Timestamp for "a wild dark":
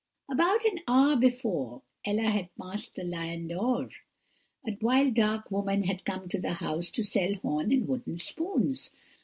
4.67-5.51